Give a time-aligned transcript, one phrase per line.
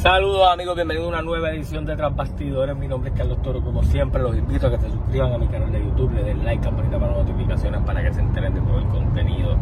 [0.00, 2.74] Saludos amigos, bienvenidos a una nueva edición de Transbastidores.
[2.74, 3.60] Mi nombre es Carlos Toro.
[3.60, 6.42] Como siempre, los invito a que se suscriban a mi canal de YouTube, le den
[6.42, 9.58] like, campanita para notificaciones para que se enteren de todo el contenido.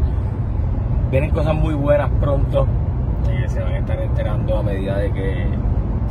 [1.10, 2.68] Vienen cosas muy buenas pronto,
[3.28, 5.48] eh, se van a estar enterando a medida de que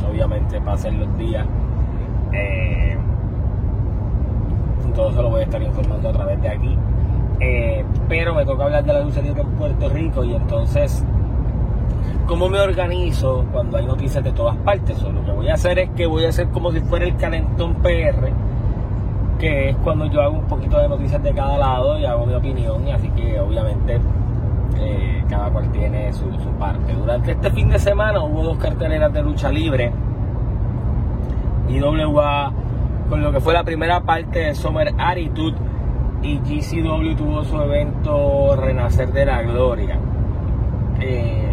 [0.06, 1.46] obviamente pasen los días.
[2.34, 2.98] Eh,
[4.94, 6.78] todo lo voy a estar informando a través de aquí.
[7.40, 11.02] Eh, pero me toca hablar de la lucería en Puerto Rico y entonces
[12.26, 15.02] cómo me organizo cuando hay noticias de todas partes.
[15.02, 17.74] lo que voy a hacer es que voy a hacer como si fuera el calentón
[17.76, 18.30] PR,
[19.38, 22.34] que es cuando yo hago un poquito de noticias de cada lado y hago mi
[22.34, 24.00] opinión, así que obviamente
[24.80, 26.26] eh, cada cual tiene su,
[26.58, 26.92] parte.
[26.92, 29.92] Durante este fin de semana hubo dos carteleras de lucha libre.
[31.68, 32.52] IWA
[33.08, 35.56] con lo que fue la primera parte de Summer Attitude
[36.22, 39.98] y GCW tuvo su evento Renacer de la Gloria.
[41.00, 41.47] Eh,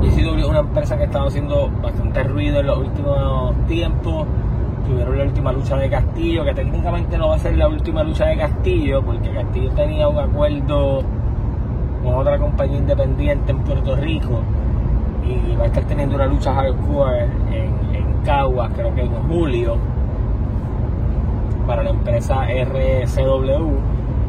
[0.00, 4.26] GCW es una empresa que ha estado haciendo bastante ruido en los últimos tiempos.
[4.86, 8.26] Tuvieron la última lucha de Castillo, que técnicamente no va a ser la última lucha
[8.26, 11.02] de Castillo, porque Castillo tenía un acuerdo
[12.02, 14.40] con otra compañía independiente en Puerto Rico
[15.26, 19.76] y va a estar teniendo una lucha hardcore en, en Caguas, creo que en julio,
[21.66, 23.76] para la empresa RCW.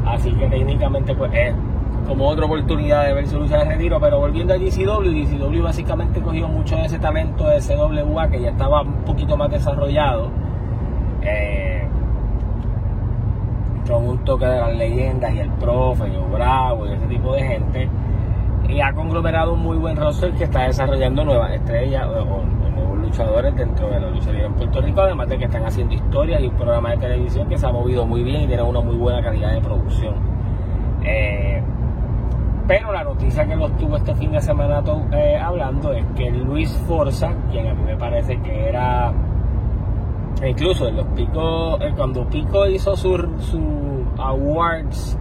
[0.06, 1.54] Así que técnicamente pues es
[2.10, 6.48] como otra oportunidad de ver lucha de retiro, pero volviendo a GCW, GCW básicamente cogió
[6.48, 10.32] mucho de ese talento de CWA que ya estaba un poquito más desarrollado,
[11.22, 11.88] eh,
[13.88, 17.44] con un toque de las leyendas y el profe y Bravo y ese tipo de
[17.44, 17.90] gente,
[18.68, 23.56] y ha conglomerado un muy buen roster que está desarrollando nuevas estrellas o, nuevos luchadores
[23.56, 26.48] dentro de la lucha libre en Puerto Rico, además de que están haciendo historias y
[26.48, 29.22] un programa de televisión que se ha movido muy bien y tiene una muy buena
[29.22, 30.16] calidad de producción.
[31.04, 31.62] Eh,
[32.70, 36.72] pero la noticia que los tuvo este fin de semana eh, hablando es que Luis
[36.88, 39.12] Forza, quien a mí me parece que era,
[40.46, 45.18] incluso en los picos, eh, cuando Pico hizo su, su awards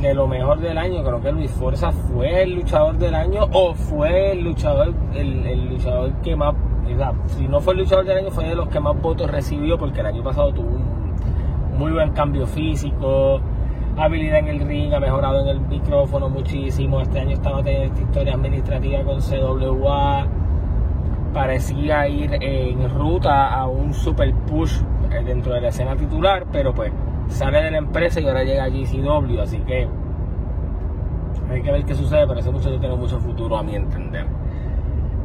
[0.00, 3.74] de lo mejor del año, creo que Luis Forza fue el luchador del año o
[3.74, 6.54] fue el luchador, el, luchador que más,
[7.26, 9.98] si no fue el luchador del año, fue de los que más votos recibió porque
[9.98, 13.40] el año pasado tuvo un muy buen cambio físico
[13.96, 17.00] habilidad en el ring, ha mejorado en el micrófono muchísimo.
[17.00, 20.26] Este año estaba teniendo esta historia administrativa con CWA.
[21.32, 24.80] Parecía ir en ruta a un super push
[25.10, 26.92] eh, dentro de la escena titular, pero pues
[27.28, 29.88] sale de la empresa y ahora llega a GCW, así que
[31.50, 34.26] hay que ver qué sucede, pero ese muchacho tiene mucho futuro a mi entender.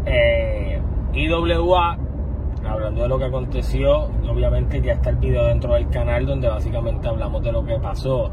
[0.06, 0.82] Eh,
[1.14, 1.98] IWA,
[2.68, 7.08] hablando de lo que aconteció, obviamente ya está el video dentro del canal donde básicamente
[7.08, 8.32] hablamos de lo que pasó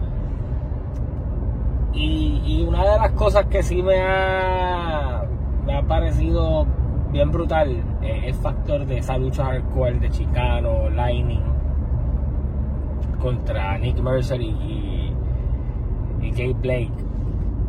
[1.99, 5.25] y, una de las cosas que sí me ha,
[5.65, 6.67] me ha parecido
[7.11, 11.43] bien brutal es el factor de esa lucha hardcore de Chicano, Lightning
[13.21, 15.13] contra Nick Mercer y,
[16.23, 16.93] y, Jay Blake.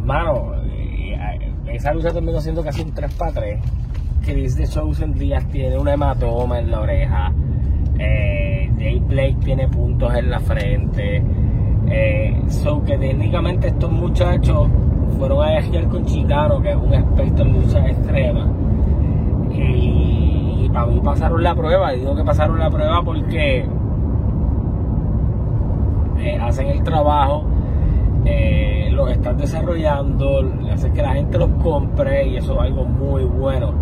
[0.02, 3.60] Mano, eh, esa lucha terminó siendo casi un 3 para 3.
[4.24, 7.32] Chris de Chosen Díaz tiene una hematoma en la oreja.
[7.98, 11.24] Eh, Jay Blake tiene puntos en la frente.
[11.90, 14.68] Eh, so que técnicamente estos muchachos
[15.18, 18.48] fueron a viajar con Chicano, que es un experto en lucha extrema.
[19.52, 23.66] Y, para mí pasaron la prueba, digo que pasaron la prueba porque
[26.20, 27.44] eh, hacen el trabajo,
[28.26, 33.24] eh, los están desarrollando, hacen que la gente los compre y eso es algo muy
[33.24, 33.74] bueno.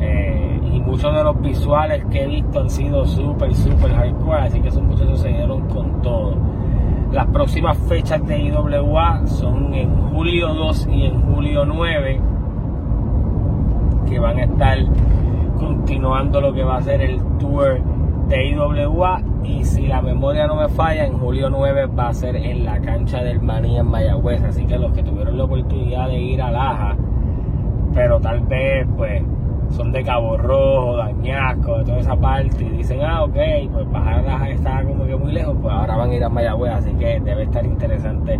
[0.00, 4.60] Eh, y muchos de los visuales que he visto han sido súper, súper hardcore, así
[4.60, 6.34] que esos muchachos se dieron con todo.
[7.12, 12.20] Las próximas fechas de IWA son en julio 2 y en julio 9,
[14.08, 14.78] que van a estar
[15.58, 17.80] continuando lo que va a ser el tour
[18.28, 19.22] de IWA.
[19.44, 22.80] Y si la memoria no me falla, en julio 9 va a ser en la
[22.80, 24.42] cancha del Maní en Mayagüez.
[24.42, 26.96] Así que los que tuvieron la oportunidad de ir a Laja,
[27.94, 29.22] pero tal vez pues
[29.70, 33.36] son de Cabo Rojo, Dañasco, de toda esa parte, y dicen, ah, ok,
[33.72, 36.72] pues bajar las está como que muy lejos, pues ahora van a ir a Mayagüez,
[36.72, 38.38] así que debe estar interesante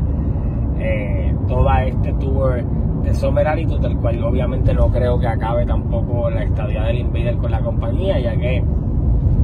[0.78, 2.62] eh, toda este tour
[3.02, 7.50] de Someralito, del cual obviamente no creo que acabe tampoco la estadía del Invader con
[7.50, 8.62] la compañía, ya que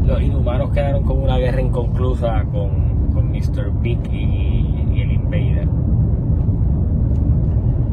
[0.04, 3.70] los inhumanos quedaron con una guerra inconclusa con, con Mr.
[3.80, 5.68] Big y el Invader.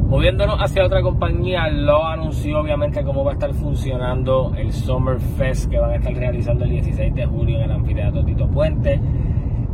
[0.09, 5.69] Moviéndonos hacia otra compañía, lo anunció obviamente cómo va a estar funcionando el Summer Fest
[5.69, 8.99] que van a estar realizando el 16 de julio en el anfiteatro Tito Puente.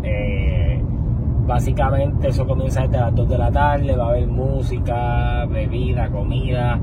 [0.03, 0.83] Eh,
[1.47, 6.79] básicamente eso comienza desde las 2 de la tarde, va a haber música, bebida, comida.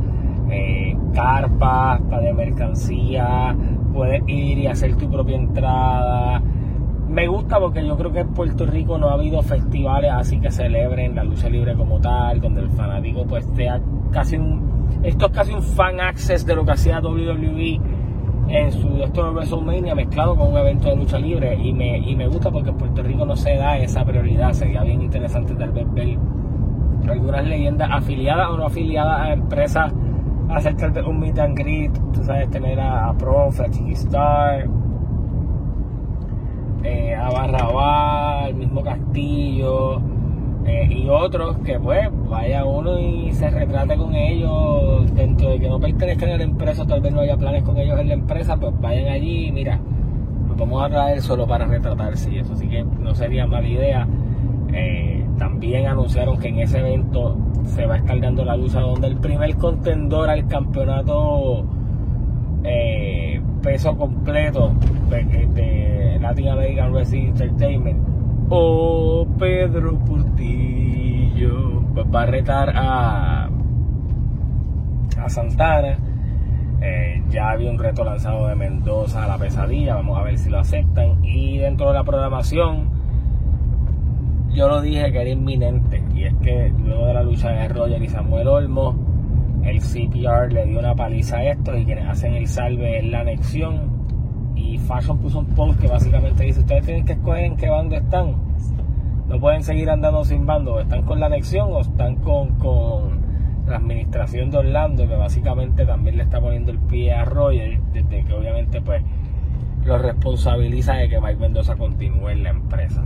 [0.51, 3.55] eh, carpas de mercancía,
[3.93, 6.43] puedes ir y hacer tu propia entrada.
[7.13, 10.51] Me gusta porque yo creo que en Puerto Rico no ha habido festivales así que
[10.51, 13.81] celebren la lucha libre como tal, donde el fanático pues sea
[14.11, 14.89] casi un...
[15.03, 17.81] Esto es casi un fan access de lo que hacía WWE
[18.49, 21.55] en su esto WrestleMania mezclado con un evento de lucha libre.
[21.63, 24.83] Y me, y me gusta porque en Puerto Rico no se da esa prioridad, sería
[24.83, 26.19] bien interesante tal vez ver
[27.09, 29.93] algunas leyendas afiliadas o no afiliadas a empresas
[30.49, 34.69] hacer tal un meet and greet, tú sabes, tener a, a Prof, a Star,
[36.85, 40.01] eh, a Barrabá, el mismo Castillo
[40.65, 45.69] eh, y otros que pues vaya uno y se retrate con ellos dentro de que
[45.69, 48.57] no pertenezcan a la empresa, tal vez no haya planes con ellos en la empresa,
[48.57, 49.81] pues vayan allí y mira,
[50.49, 54.07] nos vamos a traer solo para retratarse y eso, así que no sería mala idea.
[54.73, 58.81] Eh, también anunciaron que en ese evento se va a estar dando la luz a
[58.81, 61.65] donde el primer contendor al campeonato
[62.65, 64.73] eh, peso completo
[65.09, 68.09] de, Latin American Wrestling Entertainment.
[68.49, 73.49] O Pedro Portillo pues va a retar a,
[75.19, 75.97] a Santana.
[76.81, 80.51] Eh, ya había un reto lanzado de Mendoza a la pesadilla vamos a ver si
[80.51, 81.25] lo aceptan.
[81.25, 82.91] Y dentro de la programación
[84.55, 88.03] yo lo dije que era inminente y es que luego de la lucha de Roger
[88.03, 88.95] y Samuel Olmo
[89.65, 93.21] el CPR le dio una paliza a estos y quienes hacen el salve es la
[93.21, 94.03] anexión.
[94.57, 97.97] Y Fashion puso un post que básicamente dice ustedes tienen que escoger en qué bando
[97.97, 98.35] están.
[99.29, 100.81] No pueden seguir andando sin bando.
[100.81, 103.21] Están con la anexión o están con, con
[103.67, 108.25] la administración de Orlando que básicamente también le está poniendo el pie a Roger desde
[108.25, 109.03] que obviamente pues
[109.85, 113.05] lo responsabiliza de que Mike Mendoza continúe en la empresa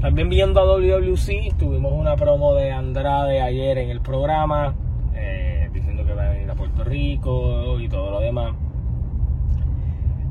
[0.00, 4.74] también viendo a WWC, tuvimos una promo de Andrade ayer en el programa,
[5.14, 8.54] eh, diciendo que va a venir a Puerto Rico y todo lo demás.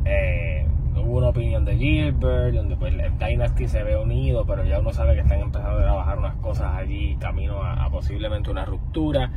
[0.06, 4.80] Eh, hubo una opinión de Gilbert, donde pues el Dynasty se ve unido, pero ya
[4.80, 9.32] uno sabe que están empezando a trabajar unas cosas allí, camino a, posiblemente una ruptura.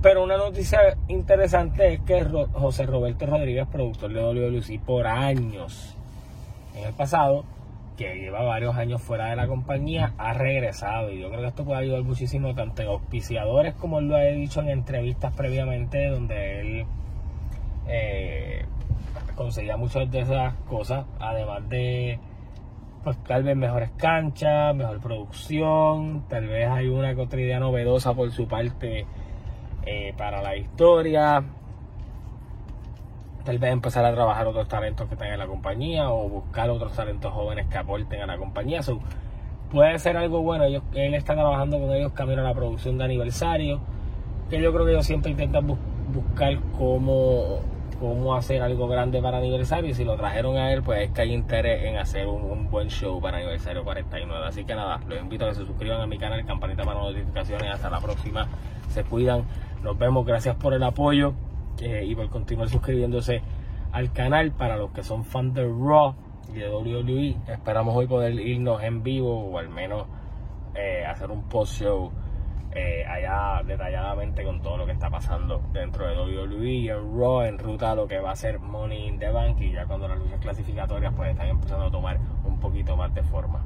[0.00, 5.96] Pero una noticia interesante es que José Roberto Rodríguez, productor de WWC por años
[6.76, 7.44] en el pasado,
[7.96, 11.10] que lleva varios años fuera de la compañía, ha regresado.
[11.10, 14.22] Y yo creo que esto puede ayudar muchísimo tanto en auspiciadores como él lo ha
[14.24, 16.86] dicho en entrevistas previamente, donde él
[17.86, 18.64] eh,
[19.34, 22.18] conseguía muchas de esas cosas, además de
[23.02, 28.14] pues tal vez mejores canchas, mejor producción, tal vez hay una que otra idea novedosa
[28.14, 29.04] por su parte
[29.84, 31.44] eh, para la historia
[33.44, 36.94] tal vez empezar a trabajar otros talentos que están en la compañía o buscar otros
[36.94, 38.80] talentos jóvenes que aporten a la compañía.
[39.70, 40.64] puede ser algo bueno.
[40.64, 43.80] Ellos, él está trabajando con ellos camino a la producción de aniversario,
[44.48, 47.60] que yo creo que ellos siempre intentan buscar cómo,
[48.00, 49.90] cómo hacer algo grande para aniversario.
[49.90, 52.70] Y si lo trajeron a él, pues es que hay interés en hacer un, un,
[52.70, 54.46] buen show para aniversario 49.
[54.46, 57.70] Así que nada, los invito a que se suscriban a mi canal, campanita para notificaciones.
[57.70, 58.48] Hasta la próxima.
[58.88, 59.44] Se cuidan.
[59.82, 60.24] Nos vemos.
[60.24, 61.34] Gracias por el apoyo
[61.80, 63.42] y por continuar suscribiéndose
[63.92, 66.14] al canal para los que son fans de Raw
[66.52, 67.36] y de WWE.
[67.52, 70.06] Esperamos hoy poder irnos en vivo o al menos
[70.74, 72.10] eh, hacer un post show
[72.72, 77.58] eh, allá detalladamente con todo lo que está pasando dentro de WWE en Raw en
[77.58, 80.18] ruta a lo que va a ser Money in the Bank y ya cuando las
[80.18, 83.64] luchas clasificatorias pues están empezando a tomar un poquito más de forma.